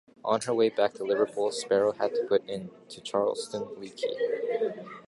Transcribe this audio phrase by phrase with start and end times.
[0.25, 4.09] On her way back to Liverpool "Sparrow" had to put into Charleston leaky.